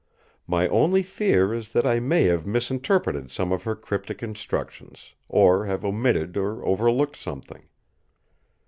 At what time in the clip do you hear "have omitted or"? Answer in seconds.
5.67-6.65